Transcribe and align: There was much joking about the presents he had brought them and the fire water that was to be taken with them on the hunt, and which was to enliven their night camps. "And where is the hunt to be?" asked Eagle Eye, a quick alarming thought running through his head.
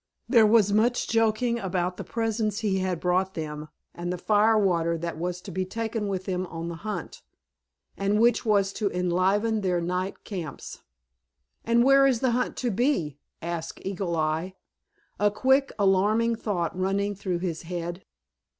There 0.27 0.47
was 0.47 0.73
much 0.73 1.07
joking 1.07 1.59
about 1.59 1.95
the 1.97 2.03
presents 2.03 2.61
he 2.61 2.79
had 2.79 2.99
brought 2.99 3.35
them 3.35 3.67
and 3.93 4.11
the 4.11 4.17
fire 4.17 4.57
water 4.57 4.97
that 4.97 5.15
was 5.15 5.39
to 5.41 5.51
be 5.51 5.63
taken 5.63 6.07
with 6.07 6.25
them 6.25 6.47
on 6.47 6.69
the 6.69 6.77
hunt, 6.81 7.21
and 7.95 8.19
which 8.19 8.43
was 8.43 8.73
to 8.73 8.89
enliven 8.89 9.61
their 9.61 9.79
night 9.79 10.23
camps. 10.23 10.81
"And 11.63 11.83
where 11.83 12.07
is 12.07 12.19
the 12.19 12.31
hunt 12.31 12.57
to 12.57 12.71
be?" 12.71 13.19
asked 13.43 13.79
Eagle 13.85 14.15
Eye, 14.15 14.55
a 15.19 15.29
quick 15.29 15.71
alarming 15.77 16.35
thought 16.35 16.75
running 16.75 17.13
through 17.13 17.37
his 17.37 17.61
head. 17.61 18.03